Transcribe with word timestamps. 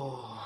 아. 0.00 0.40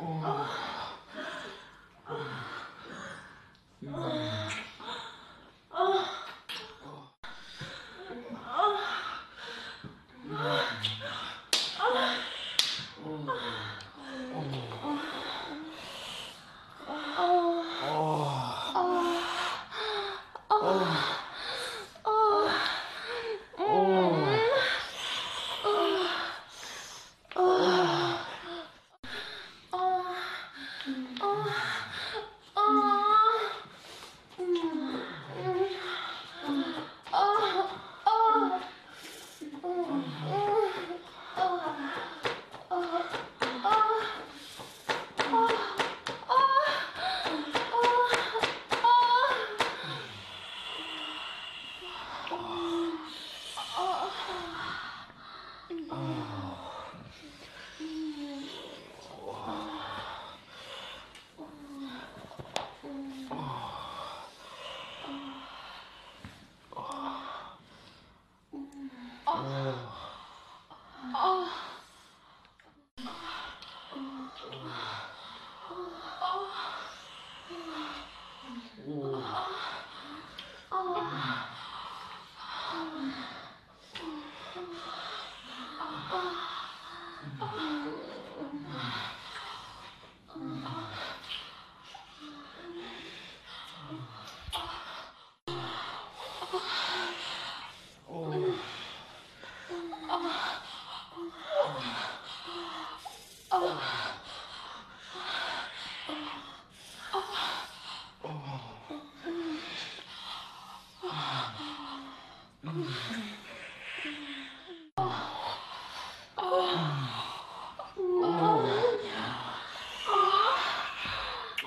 Oh. 0.00 0.33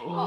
Oh. 0.06 0.27